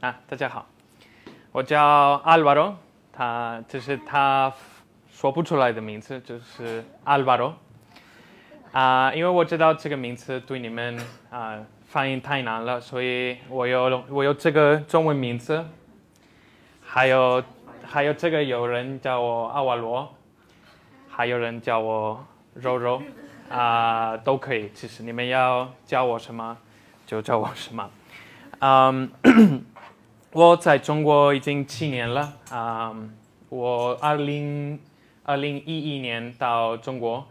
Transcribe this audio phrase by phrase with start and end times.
[0.00, 0.66] 啊，大家好，
[1.52, 2.76] 我叫阿尔瓦罗，
[3.14, 4.52] 他这是他
[5.10, 7.54] 说不出来的名字，就是阿尔瓦罗。
[8.72, 10.98] 啊，因为我知道这个名字对你们
[11.30, 15.64] 啊发音太难了，所以我有我有这个中文名字，
[16.84, 17.42] 还有
[17.82, 20.14] 还有这个有人叫我阿瓦罗，
[21.08, 22.22] 还有人叫我
[22.52, 23.00] 柔柔，
[23.48, 24.70] 啊都可以。
[24.74, 26.58] 其实你们要叫我什么
[27.06, 27.90] 就叫我什么。
[28.58, 29.10] 嗯，
[30.36, 32.94] 我在中国已经七年了啊，
[33.48, 34.78] 我二零
[35.22, 37.26] 二零一一年到中国。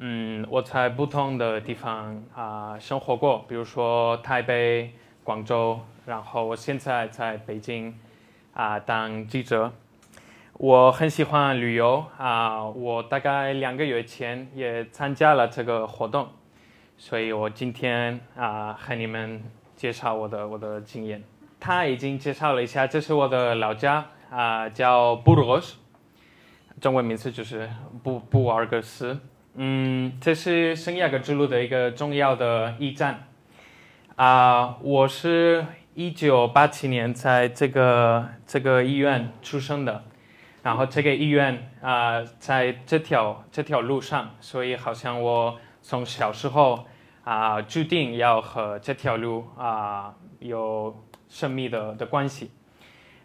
[0.00, 7.98] 嗯，我在不同的地方啊生活过，比如说台北、广州，然后我现在在北京
[8.52, 9.72] 啊当记者。
[10.58, 16.28] 我很喜欢旅游啊，我大概两个月前也参加了这个活动，
[16.98, 19.42] 所以我今天啊和你们
[19.74, 21.24] 介绍我的我的经验。
[21.66, 25.76] 他已经介绍了一下，这是我的老家啊，叫布鲁斯，
[26.78, 27.70] 中文名字就是
[28.02, 29.18] 布布尔格斯。
[29.54, 33.28] 嗯，这是圣雅各之路的一个重要的驿站
[34.16, 34.76] 啊！
[34.82, 40.04] 我是一九八七年在这个这个医院出生的，
[40.62, 46.84] 然后这个医院啊，在这条这条路上，所以好像我从小时候
[47.24, 50.94] 啊，注定要和这条路啊有
[51.34, 52.52] 神秘的的关系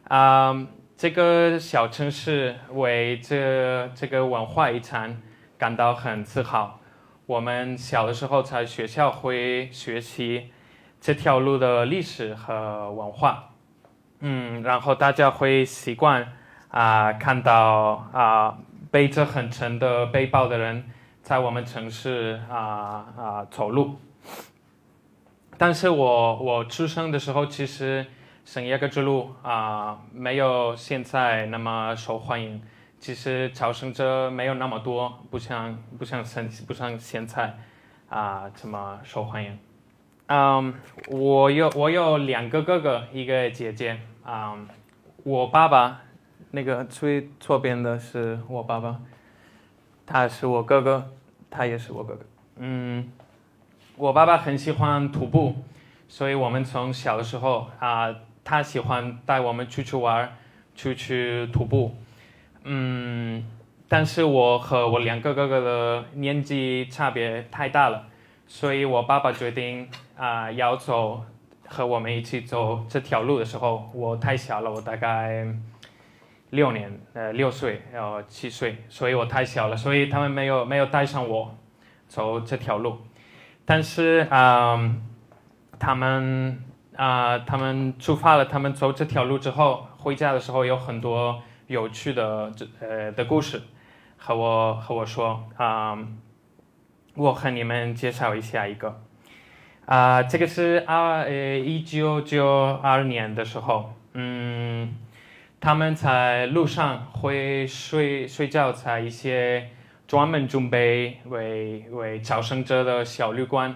[0.07, 0.67] 啊！
[0.97, 5.21] 这个小城市为这这个文化遗产。
[5.59, 6.79] 感到很自豪。
[7.25, 10.53] 我们小的时候在学校会学习
[11.01, 13.49] 这条路的历史和文化，
[14.21, 16.25] 嗯，然后大家会习惯
[16.69, 18.57] 啊看到啊
[18.89, 20.89] 背着很沉的背包的人
[21.21, 23.99] 在我们城市啊啊走路。
[25.59, 28.05] 但是我我出生的时候，其实
[28.45, 32.61] 圣耶格之路啊没有现在那么受欢迎。
[32.97, 37.57] 其实朝圣者没有那么多，不像不像现不像现在
[38.07, 39.59] 啊这么受欢迎。
[40.27, 40.73] 嗯，
[41.09, 43.99] 我有我有两个哥哥，一个姐姐。
[44.25, 44.65] 嗯，
[45.23, 46.01] 我爸爸
[46.51, 48.97] 那个最左边的是我爸爸，
[50.05, 51.11] 他是我哥哥，
[51.49, 52.25] 他也是我哥哥。
[52.55, 53.11] 嗯，
[53.99, 55.53] 我爸爸很喜欢徒步，
[56.07, 58.15] 所以我们从小的时候啊，
[58.45, 60.37] 他喜欢带我们出去玩，
[60.73, 61.93] 出去徒步。
[62.63, 63.45] 嗯，
[63.89, 68.05] 但是我和我两个哥哥的年纪差别太大了，
[68.47, 71.25] 所以我爸爸决定啊要走
[71.67, 75.45] 和我们一起走这条路的时候，我太小了，我大概
[76.51, 81.53] 六年，呃六岁，然后七岁，所以我太小了，所以他们没有没有带上我
[82.07, 82.97] 走这条路。
[83.69, 84.95] 但是啊，
[85.77, 86.59] 他们
[86.95, 91.39] 啊他们出发了，他们走这条路之后，回家的时候有很多。
[91.67, 93.61] 有趣的这呃的故事，
[94.17, 95.95] 和我和我说啊，
[97.13, 99.03] 我和你们介绍一下一个
[99.85, 102.43] 啊，这个是二呃一九九
[102.81, 104.95] 二年的时候，嗯，
[105.61, 109.69] 他们在路上会睡睡觉在一些
[110.09, 113.75] 专门准备为为朝圣者的小旅馆，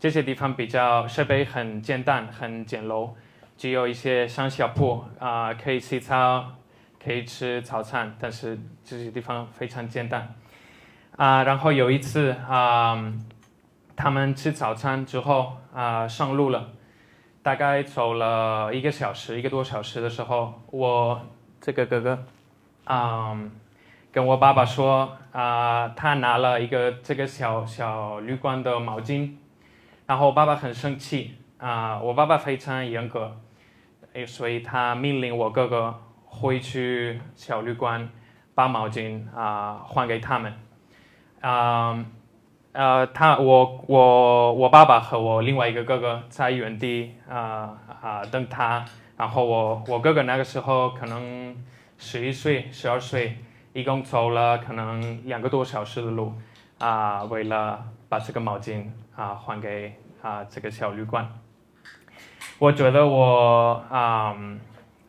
[0.00, 3.10] 这些地方比较设备很简单很简陋，
[3.58, 6.52] 只有一些上下铺啊，可以洗澡。
[7.04, 10.34] 可以吃早餐，但是这些地方非常简单
[11.16, 11.42] 啊。
[11.42, 13.12] 然后有一次啊，
[13.94, 16.70] 他们吃早餐之后啊，上路了，
[17.42, 21.20] 大概走了一个小时，一个多小时的时候，我
[21.60, 22.24] 这个哥哥
[22.84, 23.38] 啊，
[24.10, 29.34] 跟我爸爸说啊，他拿了一个这个小小旅馆的毛巾，
[30.06, 33.36] 然后我爸爸很生气啊，我爸爸非常严格，
[34.12, 35.94] 诶，所以他命令我哥哥。
[36.36, 38.08] 回去小旅馆
[38.56, 40.52] 把毛巾啊还给他们，
[41.40, 42.04] 啊
[42.72, 48.84] 呃他我我我爸爸和我另外一个哥哥在原地啊啊等他，
[49.16, 51.56] 然后我我哥哥那个时候可能
[51.98, 53.38] 十一岁十二岁，
[53.74, 56.32] 一共走了可能两个多小时的路
[56.78, 61.28] 啊，为了把这个毛巾啊还给啊这个小旅馆，
[62.58, 64.34] 我觉得我啊。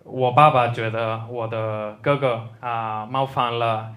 [0.07, 3.91] 我爸爸觉得我的哥哥啊冒犯了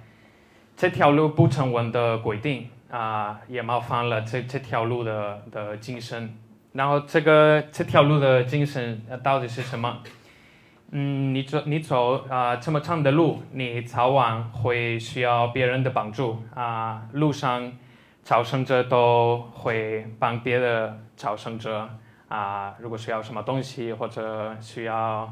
[0.75, 6.35] 这条路不成文的规定啊，也冒犯了这这条路的的精神。
[6.73, 9.99] 然后这个这条路的精神到底是什么？
[10.91, 17.03] 嗯，你走你走啊这么长的路，你早晚会需要别人的帮助啊。
[17.13, 17.71] 路上
[18.25, 21.87] 朝圣者都会帮别的朝圣者
[22.29, 25.31] 啊，如果需要什么东西或者需要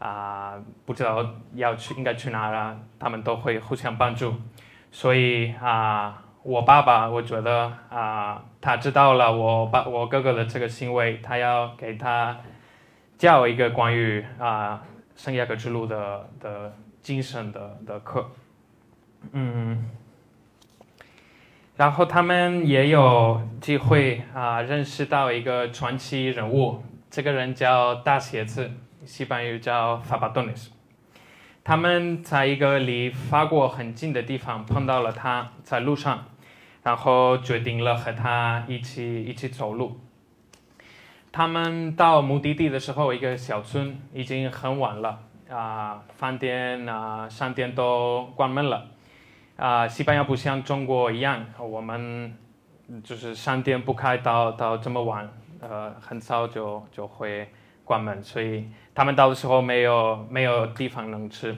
[0.00, 0.54] 啊
[0.84, 4.34] 不知道要去应该去哪了，他们都会互相帮助。
[4.90, 12.36] 所以啊，我爸爸我觉得啊，他知道了我爸我哥哥的这个行为，他要给他
[13.20, 14.82] 教一个关于啊
[15.14, 18.30] 圣雅各之路的的精神的的课，
[19.32, 19.90] 嗯。
[21.76, 28.70] 然后他们也有机会啊，认识到一个传奇人物，这个人叫大鞋子，
[29.04, 30.70] 西班牙语叫法巴多尼斯。
[31.62, 36.24] 他们在一个离法国很近的地方碰到了他，在路上，
[36.82, 40.00] 然后决定了和他一起一起走路。
[41.32, 45.18] 他们到目的地的时候，一个小村已经很晚了
[45.48, 48.86] 啊，饭店啊、商店都关门了。
[49.56, 52.34] 啊，西班牙不像中国一样，我们
[53.04, 55.28] 就是商店不开到到这么晚，
[55.60, 57.48] 呃，很早就就会
[57.84, 61.56] 关门，所以他们到的时候没有没有地方能吃。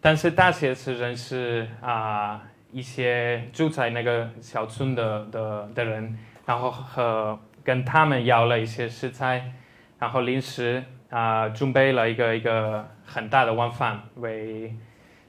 [0.00, 6.16] 但是大学是认识啊一些住在那个小村的的的人，
[6.46, 7.36] 然后和
[7.68, 9.52] 跟他们要了一些食材，
[9.98, 14.74] 然后临时啊准备了一个一个很大的晚饭为。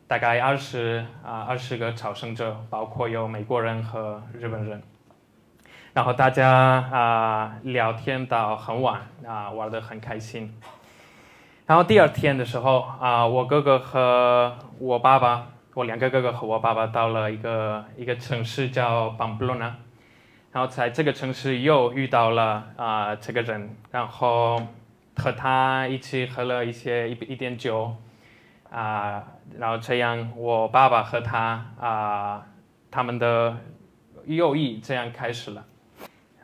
[0.08, 4.82] 大概二十啊二十个朝圣者，包括有美国人和日本人，
[5.94, 10.58] 然后大家啊聊天到很晚啊玩得很开心。
[11.68, 19.76] 然后第二天的时候啊，我哥哥和我爸爸，我两个哥哥和我爸爸到了一个一个城市叫邦布罗纳，
[20.52, 24.62] 然后在这个城市又遇到了啊这个人，然后
[25.18, 27.96] 和他一起喝了一些一一点酒。
[28.72, 29.24] 啊，
[29.58, 32.46] 然后这样，我爸爸和他啊，
[32.92, 33.58] 他们的
[34.26, 35.66] 友谊这样开始了。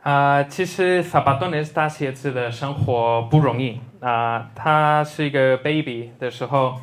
[0.02, 4.50] 啊，其实萨巴多内斯大鞋子的生活不容易啊。
[4.56, 6.80] 他是一个 baby 的时候，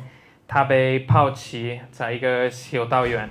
[0.48, 3.28] 他被抛弃在一个修道院。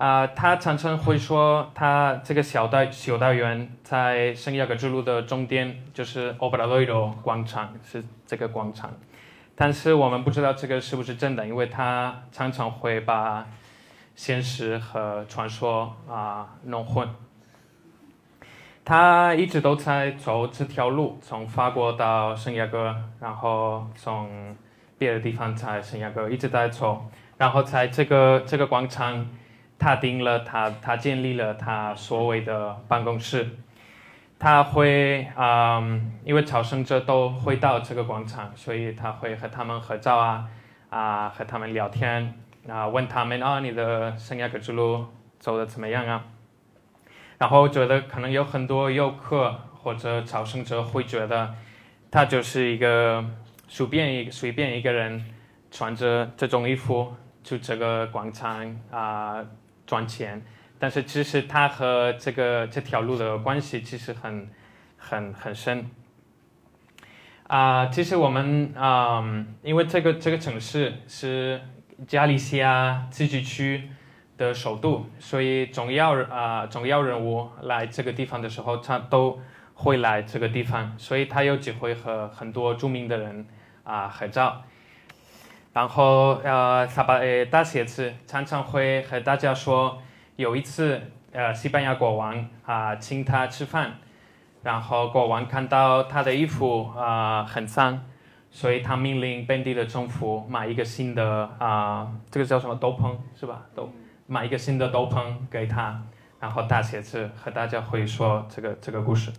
[0.00, 8.90] 啊，他常常会说，他这个小代修道院在圣亚格之路的终点，就是欧布拉多伊罗广场，是这个广场。
[9.54, 13.46] 但是我们不知道这个是不是真的，因为他常常会把
[14.16, 17.06] 现实和传说啊弄混。
[18.82, 24.56] 他一直都在走这条路，从法国到圣亚哥，然后从
[24.96, 27.04] 别的地方在圣亚哥一直在走，
[27.36, 29.28] 然后在这个这个广场，
[29.80, 33.48] 他定了他他建立了他所谓的办公室。
[34.38, 35.82] 他会啊，
[36.24, 40.48] 因为朝圣者都会到这个广场，所以他会和他们合照啊，
[40.88, 42.32] 啊，和他们聊天
[42.66, 45.04] 啊，问他们啊，你的圣亚格之路
[45.38, 46.24] 走的怎么样啊？
[47.36, 51.54] 然后觉得可能有很多游客或者朝圣者会觉得，
[52.10, 53.22] 他就是一个
[53.68, 55.22] 随便一随便一个人
[55.70, 59.44] 穿着这种衣服去这个广场啊
[59.90, 60.40] 赚钱。
[60.78, 64.48] 但是其实它和这个这条路的关系其实很
[64.96, 65.90] 很很深
[67.48, 67.86] 啊。
[67.86, 69.20] 其实我们啊，
[69.62, 71.60] 因为这个这个城市是
[72.06, 73.90] 加利西亚自治区
[74.38, 79.38] 的首都，所以重要啊重要人物来这个地方的时候，他都
[79.74, 83.46] 会来这个地方，所以他有机会和很多著名的人
[83.84, 84.62] 啊合照。
[85.72, 89.98] 然后呃，萨巴呃大写字常常会和大家说。
[90.36, 90.98] 有一次，
[91.32, 93.98] 呃，西班牙国王啊请他吃饭，
[94.62, 98.06] 然后国王看到他的衣服啊很脏，
[98.50, 103.60] 所以他命令本地的政府买一个新的啊，这个叫什么斗篷是吧？
[103.74, 103.92] 斗
[104.26, 106.02] 买一个新的斗篷给他，
[106.40, 109.30] 然后大写字和大家会说这个这个故事。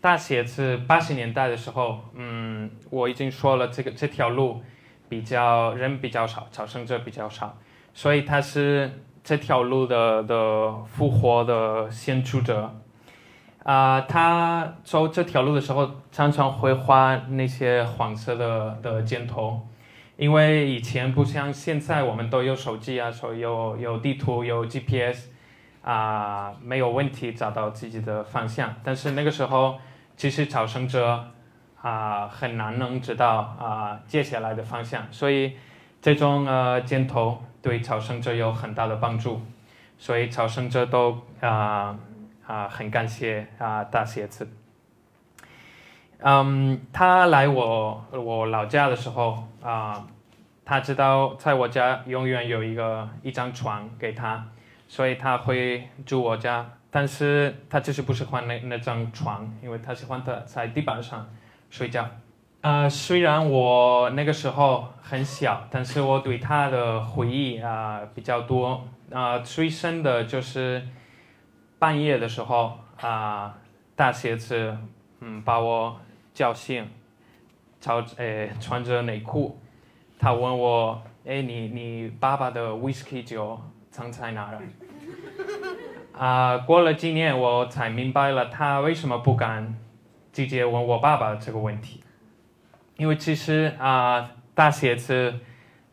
[0.00, 4.62] 大写字八十年代的时候，嗯，我已经说了这个这条路
[5.08, 7.56] 比较人比较少，朝圣者比较少，
[7.92, 9.02] 所以他是。
[9.26, 12.72] 这条路的的复活的先出者，
[13.64, 19.66] 啊，他走这条路的时候常常会画那些黄色的的箭头，
[20.16, 25.30] 因为以前不像现在，我们都有手机啊，所以有有地图有 GPS，
[25.82, 28.76] 啊，没有问题找到自己的方向。
[28.84, 29.76] 但是那个时候，
[30.16, 31.24] 其实朝圣者
[31.80, 35.56] 啊很难能知道啊接下来的方向，所以
[36.00, 37.42] 这种呃箭头。
[37.62, 39.42] 对朝圣者有很大的帮助，
[39.98, 41.98] 所以朝圣者都啊
[42.46, 44.48] 啊很感谢啊大鞋子。
[46.20, 50.06] 嗯，他来我我老家的时候啊，
[50.64, 54.46] 他知道在我家永远有一个一张床给他，
[54.86, 56.64] 所以他会住我家。
[56.88, 61.28] 但是他就是不喜欢那那张床，因为他喜欢的在地板上，
[61.70, 62.08] 睡觉。
[62.60, 68.84] 啊，虽然我那个时候很小，但是我对他的回忆啊比较多。
[69.12, 70.82] 啊，最深的就是
[71.78, 73.56] 半夜的时候啊，
[73.94, 74.76] 大鞋子
[75.20, 75.96] 嗯把我
[76.34, 76.88] 叫醒，
[77.80, 79.60] 穿诶穿着内裤，
[80.18, 83.60] 他问我，哎，你你爸爸的 whisky 酒
[83.92, 84.60] 藏在哪儿？
[86.18, 89.78] 啊，过了几年我才明白了他为什么不敢
[90.36, 92.02] 直接问我爸爸这个问题，
[92.98, 95.32] 因为其实啊，大鞋子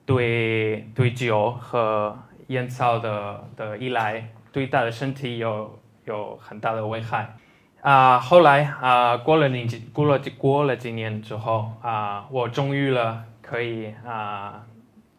[0.06, 7.38] 对对酒和烟草的的依赖，对他的身体有有很大的危害。
[7.80, 14.66] 啊，后来啊，过了几过了过了几年之后啊，我终于了可以啊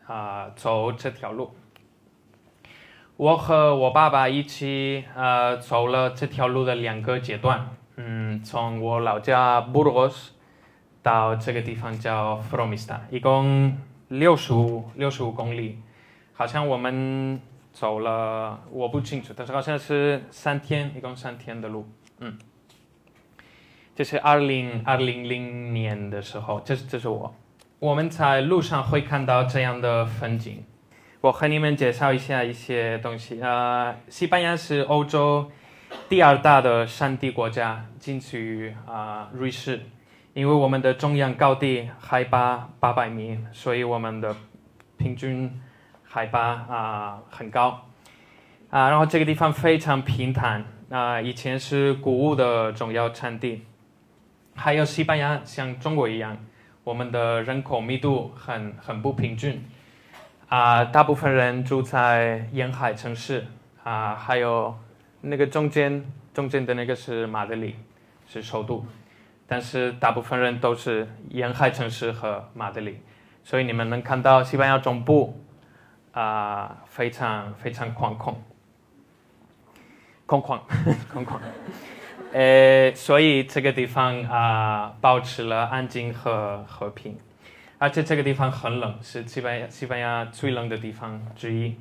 [0.06, 1.56] 啊走这条路。
[3.16, 10.30] 我和我爸爸一起呃走了这条路的两个阶段，嗯，从我老家 Burgos
[11.02, 15.78] 到这个地方叫 Fromista，一共六十五六十五公里，
[16.32, 17.40] 好像我们
[17.72, 21.86] 走了我不清楚，但是好像是三天，一共三天的路，
[22.18, 22.36] 嗯，
[23.94, 27.34] 这是二零二零零年的时候，这是这是我，
[27.78, 30.64] 我们在路上会看到这样的风景。
[31.20, 33.40] 我和你们介绍一下一些东西。
[33.40, 35.50] 呃，西班牙是欧洲
[36.08, 39.80] 第二大的山地国家，仅次于啊瑞士。
[40.32, 44.34] 因为我们的中央高地海拔八百米，所以我们的
[44.96, 45.60] 平均
[46.02, 47.86] 海拔啊很高。
[48.70, 50.64] 啊，然后这个地方非常平坦。
[50.90, 53.64] 啊，以前是谷物的重要产地。
[54.54, 56.36] 还有西班牙像中国一样，
[56.84, 59.64] 我们的人口密度很很不平均。
[60.48, 63.46] 啊，大部分人住在沿海城市
[63.82, 64.76] 啊，还有
[65.26, 66.04] 那个中间
[66.34, 67.76] 中间的那个是马德里，
[68.28, 68.84] 是首都，
[69.46, 72.98] 但是大部分人都是沿海城市和马德里，
[73.42, 75.42] 所以你们能看到西班牙中部
[76.12, 78.34] 啊，非常非常空旷，
[80.26, 80.60] 空 旷
[81.12, 81.38] 空旷，
[82.32, 87.16] 呃，所以这个地方啊，保持了安静和和平。
[87.76, 91.74] 而且这个地方很冷，是西班牙西班牙最冷的地方之一。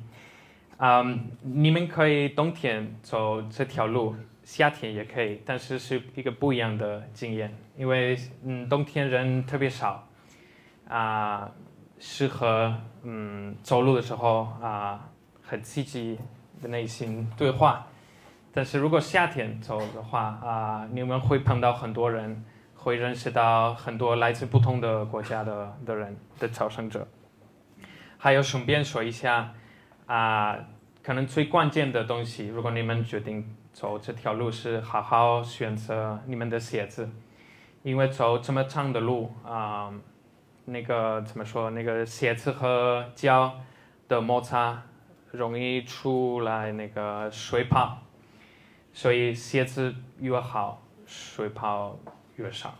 [0.78, 10.06] 嗯，你们可以冬天走这条路，夏天也可以，但是是一个不一样的经验，因为嗯冬天人特别少，
[10.88, 11.50] 啊，
[11.98, 15.08] 适合嗯走路的时候啊
[15.42, 16.18] 很积极
[16.60, 17.86] 的内心对话。
[18.52, 22.44] 但是如果夏天走的话啊，你们会碰到很多人。
[22.76, 27.08] 会认识到很多来自不同的国家的的人的朝圣者，
[28.18, 29.54] 还有顺便说一下
[30.06, 30.58] 啊，
[31.02, 37.08] 可能最关键的东西，如果你们决定走这条路，是好好选择你们的鞋子，
[37.82, 39.92] 因为走这么长的路啊，
[40.64, 43.54] 那个怎么说，那个鞋子和脚
[44.08, 44.82] 的摩擦
[45.30, 47.98] 容易出来那个水泡，
[48.92, 51.98] 所以鞋子越好，水泡。
[52.36, 52.74] 越少。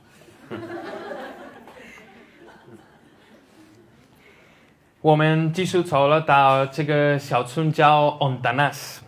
[5.04, 9.00] 我们继续走了到这个小村叫 Ondanas，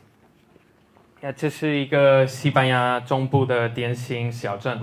[1.23, 4.79] 呀，这是一个西班牙中部的典型小镇。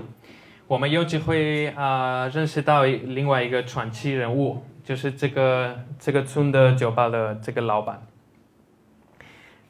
[0.66, 8.02] 我们有机会啊认识到另外一个传奇人物，就是这个这个村的酒吧的这个老板。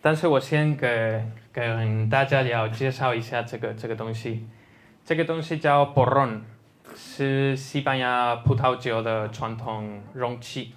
[0.01, 1.23] 但是我先给
[1.53, 4.49] 跟大家要介绍一下这个这个东西。
[5.05, 6.41] 这个东西叫 boron，
[6.97, 10.73] 是西班牙葡萄酒的传统容器，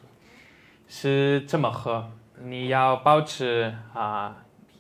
[0.88, 2.10] 是这么喝。
[2.42, 4.36] 你要保持啊，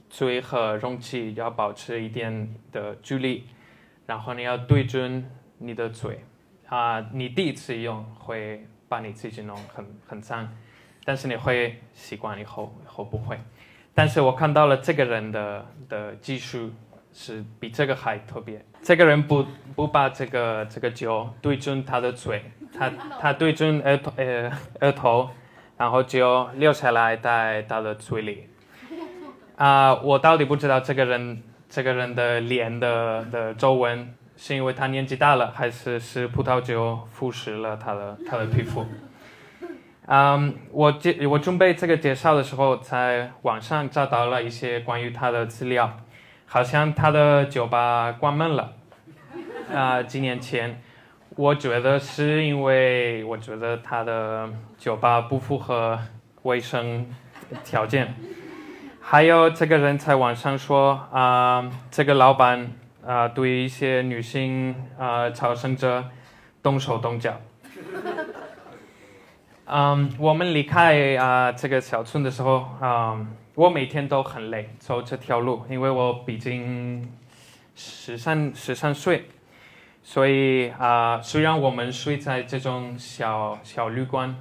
[0.10, 3.46] 嘴和容器要保持一点的距离，
[4.06, 6.24] 然后你要对准你的嘴。
[6.68, 10.48] 啊，你第一次用会把你自己弄很很脏，
[11.04, 13.40] 但是你会习惯以后以后不会。
[13.94, 16.72] 但是我看到了这个人的的技术。
[17.14, 18.64] 是比这个还特别。
[18.84, 19.44] 这个人不
[19.76, 25.30] 不把这个这个酒对准他的嘴，他他对准额头呃额头，
[25.78, 28.50] 然后就留下来带到了嘴里。
[29.56, 38.86] 啊，我到底不知道这个人这个人的脸的的皱纹是因为他年纪大了，还是是葡萄酒腐蚀了他的他的皮肤？
[40.08, 46.00] 嗯，我介我准备这个介绍的时候，在网上找到了一些关于他的资料。
[46.50, 48.72] 好像他的酒吧关门了，
[49.76, 50.82] 啊，几年前，
[51.38, 56.00] 我觉得是因为我觉得他的酒吧不符合
[56.42, 57.06] 卫生
[57.64, 58.16] 条件，
[59.00, 62.72] 还有这个人在网上说啊，这个老板
[63.06, 66.06] 啊对一些女性啊朝圣者
[66.64, 67.40] 动手动脚。
[69.66, 77.08] 嗯，我们离开啊这个小村的时候，啊，我每天都很累走这条路，因为我毕竟
[77.76, 79.28] 十三十三岁，
[80.10, 84.34] 所以啊，虽然我们睡在这种小小旅馆，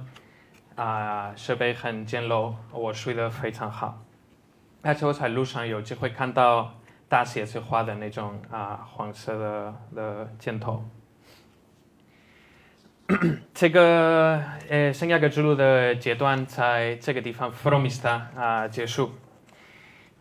[0.75, 4.01] 啊，设备很简陋，我睡得非常好，
[4.81, 6.73] 而且我在路上有机会看到
[7.09, 10.85] 大写字画的那种啊黄色的的箭头。
[13.53, 19.11] 这个呃圣雅各之路的阶段在这个地方弗罗米斯塔啊结束。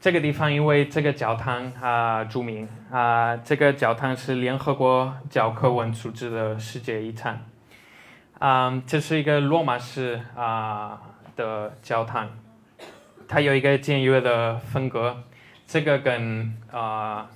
[0.07, 7.45] 这个地方因为这个教堂啊著名啊，这个教堂是联合国教科文组织的世界遗产。
[8.39, 10.97] 啊，这是一个罗马式啊
[11.35, 12.29] 的教堂，
[13.27, 15.25] 它有一个简约的风格，
[15.67, 17.27] 这个跟啊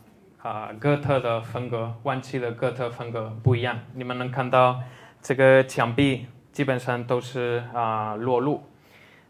[0.41, 3.81] 啊哥特的风格、晚期的哥特风格不一样。
[3.95, 4.81] 你们能看到。
[5.21, 8.63] 这个墙壁基本上都是啊裸露，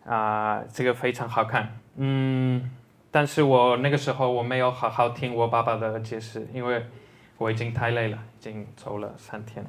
[0.05, 2.71] 啊这个非常好看，嗯，
[3.11, 6.85] 但是我那个时候我没有好好听我爸爸的解释，因为
[7.39, 9.65] 我已经太累了，已经走了三天。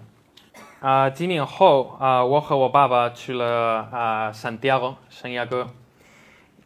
[0.80, 5.68] 啊，几年后啊，我和我爸爸去了啊圣地亚哥圣亚哥，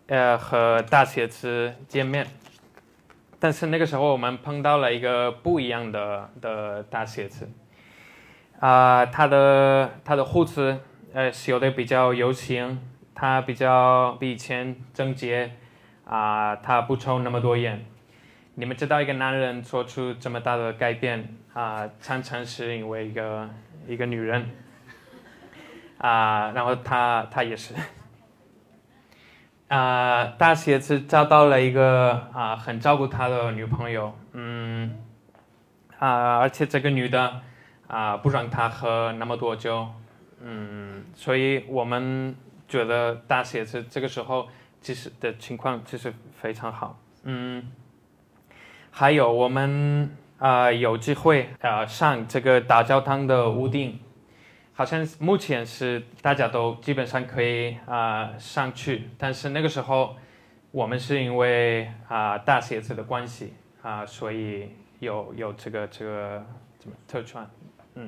[0.07, 2.25] 呃和大写字见面，
[3.39, 7.49] 但是那个时候我们碰到了一个不一样的的大写字。
[8.59, 10.79] 啊，他的他的胡子，
[11.13, 12.79] 呃，修的比较有型，
[13.13, 15.51] 他比较比以前整洁，
[16.05, 17.85] 啊，他不抽那么多烟。
[18.53, 23.49] 你们知道一个男人做出这么大的改变，啊，常常是因为一个
[23.87, 24.49] 一个女人，
[25.97, 27.73] 啊，然后他他也是，
[29.67, 34.97] 啊，大鞋子找到了一个啊很照顾他的女朋友，嗯，
[35.99, 37.41] 啊，而且这个女的。
[37.87, 39.87] 啊，不让他喝那么多酒，
[40.41, 42.35] 嗯，所以我们
[42.67, 44.49] 觉得大写字这个时候
[44.85, 47.71] 其实的情况其实非常好，嗯，
[48.91, 53.99] 还有我们啊有机会啊上这个大教堂的屋顶，
[54.75, 60.15] 好像目前是大家都基本上可以啊上去，但是那个时候
[60.69, 64.69] 我们是因为啊大鞋子的关系啊，所以
[64.99, 66.45] 有有这个这个
[66.77, 67.43] 怎么特权。
[67.95, 68.07] 嗯，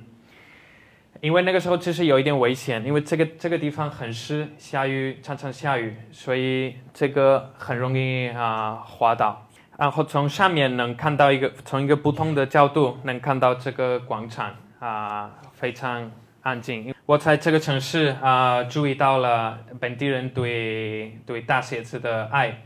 [1.21, 9.47] 因为那个时候其实有一点危险，因为这个这个地方很湿，下雨常常下雨，所以这个很容易啊滑倒。
[9.77, 16.93] 然后从上面能看到一个，从一个不同的角度能看到这个广场啊，非常安静。
[17.05, 22.63] 我在这个城市啊，注意到了本地人对对大写字的爱，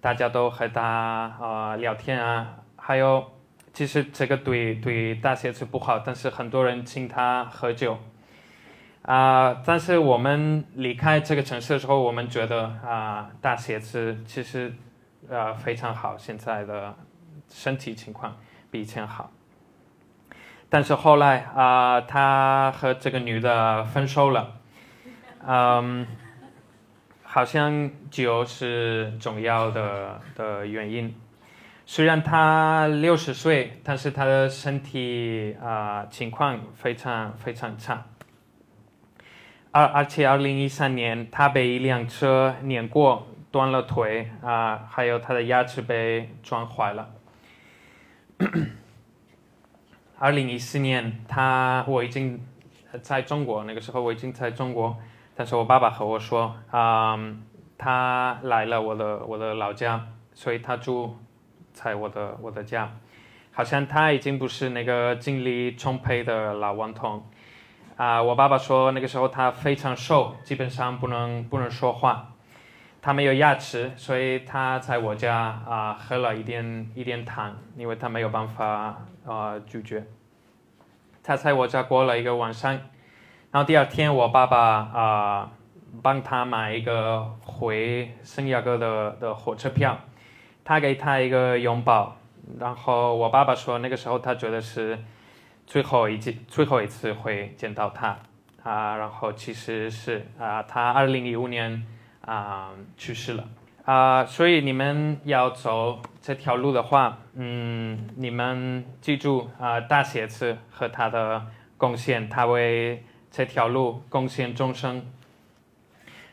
[0.00, 3.37] 大家都和他啊聊天啊，还有。
[3.78, 7.96] 其实这个对对大写字不好，但是很多人请他喝酒，
[9.02, 9.62] 啊！
[9.64, 14.74] 但是我们离开这个城市的时候，我们觉得啊，大写字其实
[15.28, 16.92] 呃非常好，现在的
[17.48, 18.36] 身体情况
[18.68, 19.30] 比以前好。
[20.68, 24.54] 但是后来啊，他和这个女的分手了，
[25.46, 26.04] 嗯，
[27.22, 31.14] 好像酒是重要的的原因。
[31.90, 38.04] 虽然他六十岁，但是他的身体啊情况非常非常差。
[39.70, 47.08] 而而且二零一三年，他被一辆车碾过，断了腿啊，还有他的牙齿被撞坏了。
[50.20, 52.38] 二零一四年，他我已经
[53.00, 54.94] 在中国，那个时候我已经在中国，
[55.34, 57.18] 但是我爸爸和我说啊，
[57.78, 61.16] 他来了我的我的老家，所以他住。
[61.80, 62.90] 在我的我的家，
[63.52, 67.22] 好像他已经不是那个精力充沛的老顽童
[67.96, 68.20] 啊！
[68.20, 72.34] 我爸爸说那个时候他非常瘦，基本上不能不能说话，
[73.00, 80.02] 他没有牙齿，所以他在我家啊喝了一点一点汤，因为他没有办法啊咀嚼。
[81.22, 82.72] 他在我家过了一个晚上，
[83.52, 85.52] 然后第二天我爸爸啊
[86.02, 89.96] 帮他买一个回圣亚哥的的火车票。
[90.68, 92.14] 他给他一个拥抱，
[92.60, 94.98] 然后我爸爸说，那个时候他觉得是
[95.66, 98.18] 最后一次，最后一次会见到他
[98.62, 98.94] 啊。
[98.96, 101.82] 然后其实是啊，他二零一五年
[102.20, 103.48] 啊去世了
[103.86, 104.26] 啊。
[104.26, 111.46] 所以你们要走这条路的话，嗯，你们记住啊，大写字和他的
[111.78, 115.02] 贡献，他为这条路贡献终生。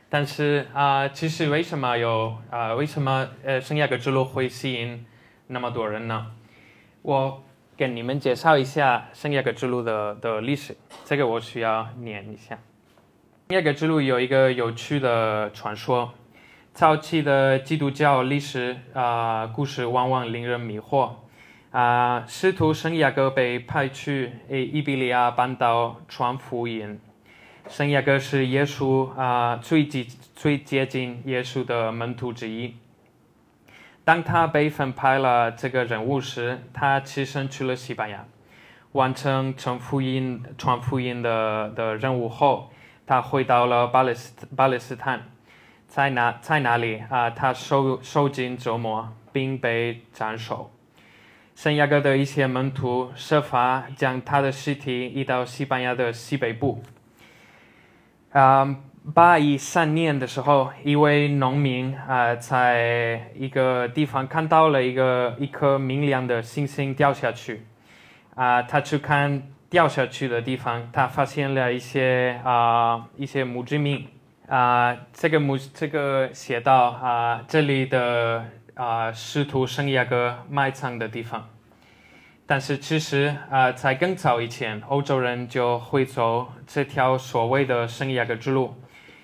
[0.09, 2.73] 但是啊，其实为什么有啊？
[2.75, 5.05] 为什么呃圣亚各之路会吸引
[5.47, 6.27] 那么多人呢？
[7.01, 7.43] 我
[7.75, 10.77] 跟你们介绍一下圣雅各之路的的历史。
[11.03, 12.57] 这个我需要念一下。
[13.49, 16.13] 圣雅各之路有一个有趣的传说，
[16.73, 21.09] 早期的基督教历史啊、故事往往令人迷惑。
[21.71, 26.99] 啊，使徒圣雅各被派去诶伊比利亚半岛传福音。
[27.67, 32.75] 圣雅各是耶稣啊最接最接近耶稣的门徒之一。
[34.03, 38.23] 当他被分派了这个任务时，他起身去了西班牙，
[38.91, 42.71] 完成传福音传福音的的任务后，
[43.07, 45.23] 他回到了巴勒斯巴勒斯坦，
[45.87, 50.71] 在那在哪里啊，他受受尽折磨，并被斩首。
[51.55, 56.83] 圣雅各的一些门徒设法将他的尸体移到西班牙的西北部。
[58.35, 58.75] 啊，
[59.13, 67.65] 八一三年的时候，一位农民啊，在一个地方看到了一个一颗明亮的星星掉下去。
[68.35, 74.05] 啊，他去看掉下去的地方，他发现了一些啊一些墓志铭。
[74.49, 78.43] 啊，这个墓这个写到啊这里的。
[78.73, 81.47] 啊，师徒圣雅各埋葬的地方。
[82.47, 88.75] 但是其实啊，在更早以前，欧洲人就会走这条所谓的圣雅各之路，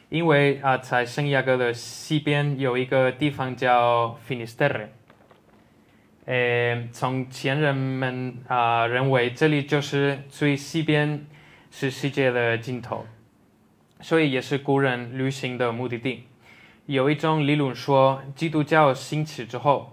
[0.10, 4.88] 因为啊，在圣雅各的西边有一个地方叫 Finisterre。
[6.92, 11.28] 从前人们啊认为这里就是最西边
[11.70, 13.06] 是世界的尽头，
[14.00, 16.24] 所以也是古人旅行的目的地。
[16.86, 19.91] 有一种理论说，基督教兴起之后，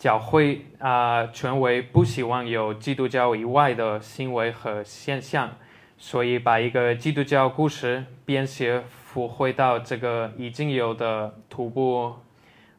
[0.00, 5.50] 教会啊权威不希望有基督教以外的行为和现象，
[5.98, 12.14] 所以把一个基督教故事编写复回到这个已经有的徒步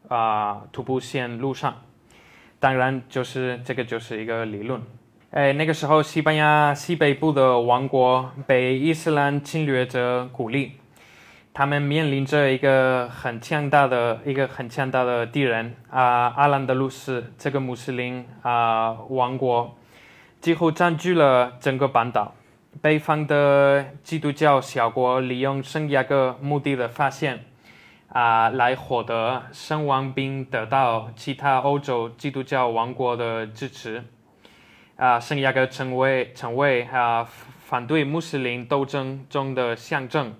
[0.07, 1.83] 啊徒步线路上。
[2.59, 4.81] 当然，就是这个就是一个理论。
[5.29, 10.71] 哎，那个时候，西班牙西北部的王国被伊斯兰侵略者孤立。
[11.61, 19.77] 他们面临着一个很强大的一个很强大的敌人啊，阿兰德鲁斯这个穆斯林啊王国
[20.39, 22.33] 几乎占据了整个半岛。
[22.81, 27.45] 北方的基督教小国利用圣雅各墓地的发现
[28.09, 34.03] 啊，来获得声望并得到其他欧洲基督教王国的支持
[34.95, 37.23] 啊，圣雅各成为成为啊
[37.59, 40.33] 反对穆斯林斗争中的象征。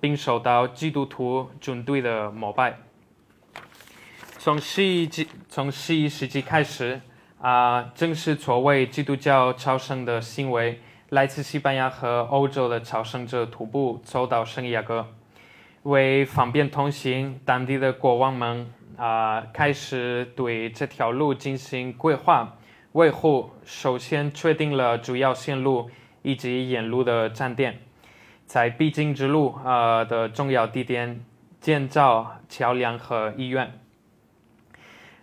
[0.00, 2.78] 并受到基督徒军队的膜拜。
[4.38, 7.00] 从十一纪从十一世纪开始，
[7.40, 10.80] 啊，正是作为基督教朝圣的行为，
[11.10, 15.06] 来自西班牙和欧洲的朝圣者徒步走到圣雅各。
[15.82, 22.56] 为方便通行，当地的国王们啊，开始对这条路进行规划、
[22.92, 23.50] 维护。
[23.64, 25.90] 首先确定了主要线路
[26.22, 27.80] 以及沿路的站点。
[28.48, 31.20] 在必经之路啊的重要地点
[31.60, 33.78] 建造桥梁和医院。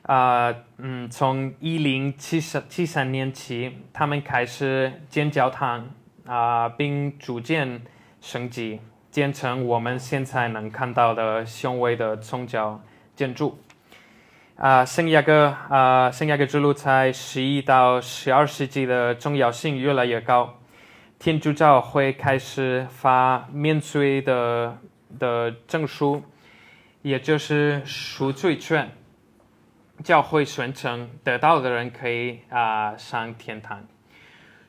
[0.03, 5.89] 啊，嗯，从一零七三七三年起，他们开始建教堂
[6.27, 7.81] 啊，并逐渐
[8.21, 12.79] 升级，建成我们现在能看到的雄伟的宗教
[13.15, 13.57] 建筑。
[14.57, 20.59] 啊，圣雅各啊，圣雅各之路在十一到十二世纪的重要性越来越高。
[21.17, 24.77] 天主教会开始发免罪的
[25.17, 26.21] 的证书，
[27.01, 28.91] 也就是赎罪券。
[30.03, 33.81] 教会宣称得到的人可以啊上天堂。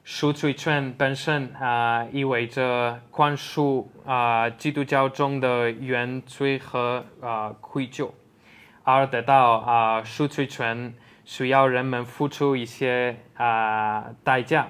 [0.05, 8.13] 赎罪券本身啊意味着宽恕啊基督教中的原罪和啊愧疚，
[8.85, 14.69] 而得到啊赎罪券需要人们付出一些啊代价。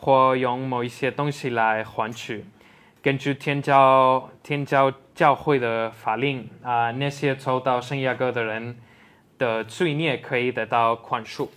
[0.00, 2.46] 或用某一些东西来换取。
[3.02, 8.78] 根据天教天教教会的法令啊，那些走到圣雅各的人
[9.36, 11.48] 的罪孽可以得到宽恕。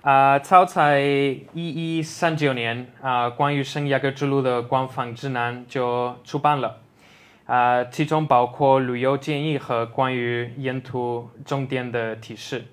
[0.00, 6.80] 啊，早在一一三九年啊，关于圣雅各之路的官方指南就出版了
[7.44, 12.64] 啊，其中包括旅游建议和关于沿途重点的提示。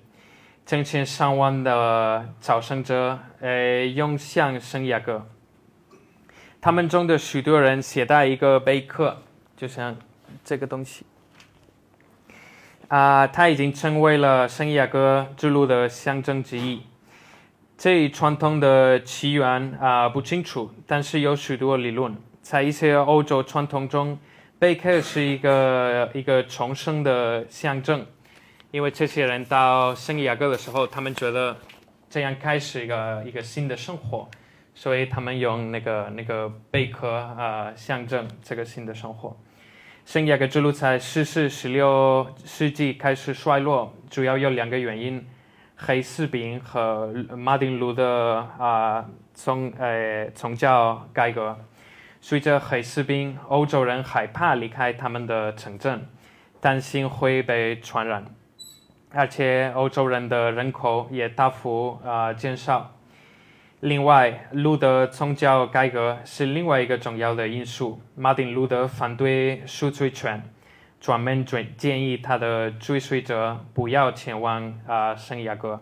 [0.66, 5.24] 成千上万的朝圣者，呃，涌向圣雅各。
[6.60, 9.16] 他们中的许多人携带一个贝壳，
[9.56, 9.96] 就像
[10.44, 11.06] 这个东西。
[12.88, 16.82] 啊，它已经成为了圣雅各之路的象征之一。
[17.78, 22.16] 这一传统的起源啊不清楚，但是有许多理论。
[22.42, 24.18] 在一些欧洲传统中，
[24.58, 28.04] 贝壳是一个一个重生的象征。
[28.70, 31.56] 因为这些人到圣地亚哥的时候，他们觉得
[32.10, 34.28] 这样开始一个一个新的生活，
[34.74, 39.36] 所以他们用那个那个贝壳啊、象征这个新的生活。
[40.04, 45.26] 圣地亚哥之路在十四、十六世纪开始衰落，主要有两个原因：
[45.74, 51.58] 黑士兵和马丁路的啊宗呃宗教改革。
[52.20, 56.06] 随着黑士兵，欧洲人害怕离开他们的城镇，
[56.60, 58.24] 担心会被传染，
[59.16, 62.92] 而且欧洲人的人口也大幅啊减少。
[63.80, 68.00] 另外，路德宗教改革是另外一个重要的因素。
[68.14, 70.42] 马丁·路德反对赎罪权，
[71.00, 75.80] 专门准建议他的追随者不要前往啊圣雅各。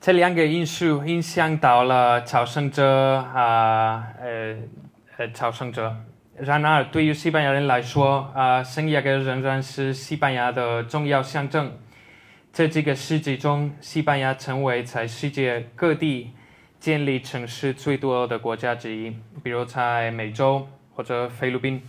[0.00, 4.56] 这两个因素影响到了朝圣者啊呃
[5.16, 5.94] 呃朝圣者。
[6.36, 11.72] 然而，对于西班牙人来说啊，圣雅各仍然是西班牙的重要象征。
[12.52, 16.32] 在这个世纪中，西班牙成为在世界各地。
[16.78, 21.80] 建立城市最多的国家之一，比如在美洲或者菲律宾。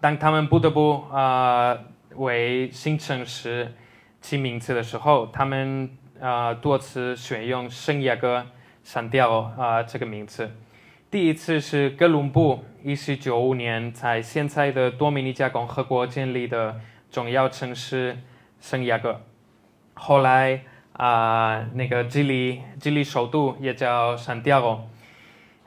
[0.00, 1.76] 当他们不得不啊
[2.14, 3.74] 为新城市
[4.22, 8.46] 起名字的时候，他们啊多次选用圣雅各、
[8.82, 10.50] 删掉啊这个名字。
[11.10, 16.80] 第一次是哥伦布一四九五年在现在的多米尼加共和国建立的
[17.10, 18.16] 重要城市
[18.58, 19.20] 圣雅各，
[19.96, 20.62] 后来。
[20.98, 24.82] 啊，那个智利，智利首都也叫圣地亚哥。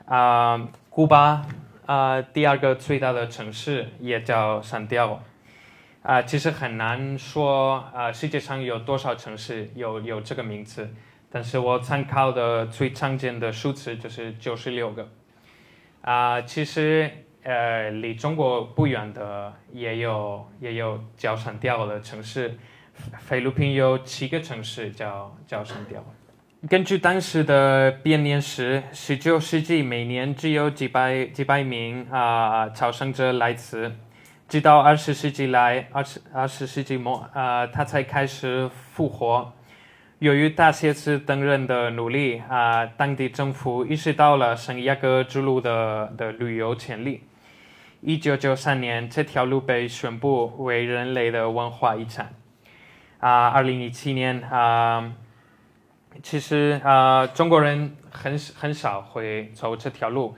[0.06, 1.46] 啊，古巴
[1.86, 5.20] 啊，第二个最大的城市也叫圣地亚哥。
[6.02, 10.92] 啊，其实很难说啊，世界上有多少城市有有这个名字，
[11.30, 15.08] 但是我参考的最常见的数字就是九十六个。
[16.00, 17.08] 啊，其实
[17.44, 22.58] 呃，离中国不远的也有也有叫圣地亚哥的城市。
[23.18, 26.06] 菲律宾有七个城市叫叫圣地亚哥。
[26.68, 33.90] 根据当时的编年史，十九世纪每年只有几百几百名啊朝圣者来此，
[34.46, 39.52] 直到二十世纪来二十二十世纪末啊，他才开始复活。
[40.18, 47.22] 由于大谢司等人的努力啊，当地政府意识到了圣雅各之路的的旅游潜力。
[48.02, 52.34] 一九九三年，这条路被宣布为人类的文化遗产。
[53.20, 55.12] 啊，二零一七年啊，
[56.22, 60.34] 其实啊，中国人很很少会走这条路。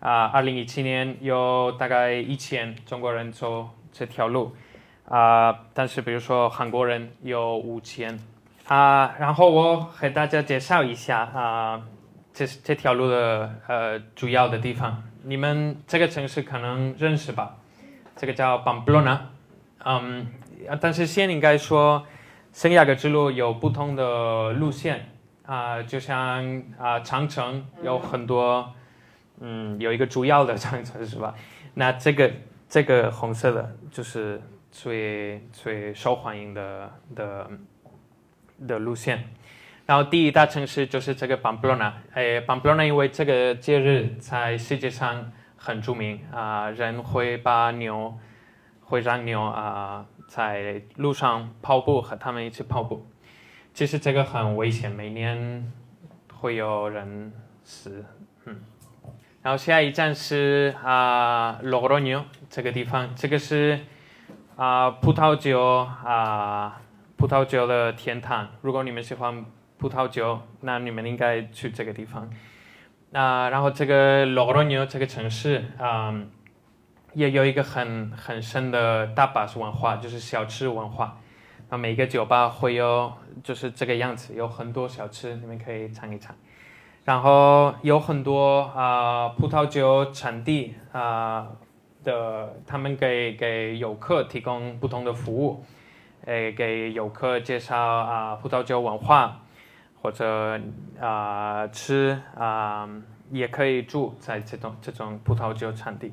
[0.00, 4.54] 啊，二零一七年有大概一千中国人走这条路。
[5.08, 8.20] 啊，但是比如说韩国人有五千。
[8.66, 11.80] 啊，然后我给大家介绍一下啊，
[12.34, 15.02] 这这条路的呃主要的地方。
[15.22, 17.56] 你们这个城市可能认识吧？
[18.14, 19.18] 这个叫 Pamplona。
[19.86, 20.26] 嗯，
[20.78, 22.04] 但是先应该说。
[22.56, 25.10] 圣雅各之路有不同的路线
[25.44, 28.72] 啊，就像啊长城有很多，
[29.40, 31.34] 嗯，有一个主要的长城是吧？
[31.74, 32.32] 那这个
[32.66, 34.40] 这个红色的就是
[34.72, 37.50] 最最受欢迎的的
[38.66, 39.22] 的路线。
[39.84, 48.16] 然后第一大城市就是这个 Pamplona，哎，Pamplona 因为这个节日在世界上很著名啊，人会把牛
[48.80, 50.06] 会让牛啊。
[50.26, 53.06] 在路上跑步，和他们一起跑步，
[53.72, 55.72] 其实这个很危险，每年
[56.34, 58.04] 会有人死。
[58.44, 58.60] 嗯，
[59.42, 63.80] 然后下一站是啊罗罗牛这个地方，这个是
[64.56, 66.80] 啊葡萄酒啊
[67.16, 68.48] 葡萄酒的天堂。
[68.62, 69.44] 如果你们喜欢
[69.78, 72.28] 葡萄酒，那你们应该去这个地方。
[73.10, 76.14] 那，然后这个罗罗牛这个城市啊。
[77.16, 81.16] 也有一个很很深的大巴士文化，就是小吃文化。
[81.70, 83.10] 那每个酒吧会有，
[83.42, 86.36] 就是这个样子，有很多小吃，你们可以尝一尝。
[87.06, 91.48] 然后有很多啊葡萄酒产地啊
[92.04, 95.64] 的，他们给给游客提供不同的服务，
[96.26, 99.40] 诶，给游客介绍啊葡萄酒文化，
[100.02, 100.60] 或者
[101.00, 102.86] 啊吃啊
[103.30, 106.12] 也可以住在这种这种葡萄酒产地。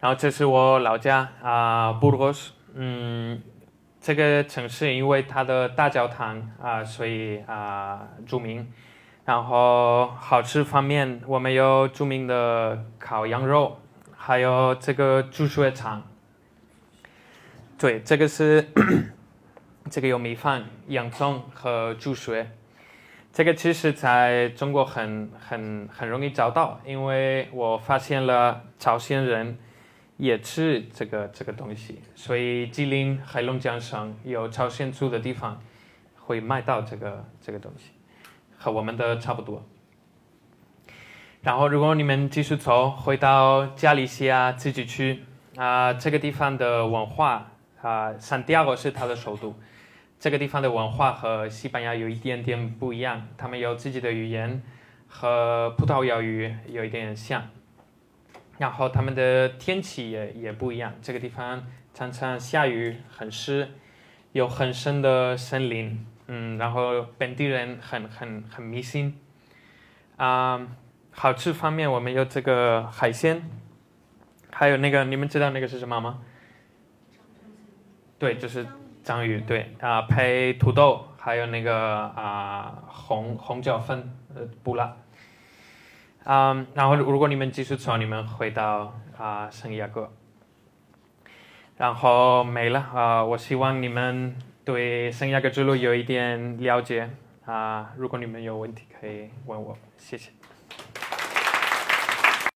[0.00, 2.52] 然后这是我老家啊，布鲁格斯。
[2.72, 3.38] 嗯，
[4.00, 8.66] 这个城市因为它的大教堂啊，所以啊著名。
[9.26, 13.78] 然后好吃方面，我们有著名的烤羊肉，
[14.16, 16.02] 还有这个猪血肠。
[17.78, 18.66] 对，这个是
[19.90, 22.50] 这个有米饭、洋葱和猪血。
[23.34, 29.58] 这个其实在中国很很很容易找到，因为我发现了朝鲜人。
[30.20, 35.58] 也吃这个这个东西，所以吉林、黑龙江省有朝鲜族的地方，
[36.18, 37.92] 会卖到这个这个东西，
[38.58, 39.66] 和我们的差不多。
[41.40, 45.24] 然后，如果你们继续走，回到加利西亚自治区
[45.56, 49.58] 啊，这个地方的文化啊，圣地亚哥是它的首都。
[50.18, 54.62] 这个地方的文化和西班牙有一点点不一样，他们有自己的语言，
[55.08, 57.48] 和葡萄牙语有一点像。
[58.60, 63.66] 然后他们的天气也也不一样，这个地方常常下雨，很湿，
[64.32, 69.18] 有很深的森林，嗯，然后本地人很很很迷信。
[70.18, 70.60] 啊，
[71.10, 73.42] 好吃方面我们有这个海鲜，
[74.52, 76.20] 还有那个你们知道那个是什么吗？
[78.18, 78.66] 对，就是
[79.02, 84.94] 章鱼，对啊，配土豆，还有那个啊红红椒粉，呃，不辣。
[86.24, 90.12] 啊，然后如果你们继续走，你们回到啊圣雅各，
[91.76, 93.24] 然后没了啊。
[93.24, 97.10] 我希望你们对圣雅各之路有一点了解
[97.46, 97.92] 啊。
[97.96, 100.30] 如果你们有问题，可以问我，谢谢。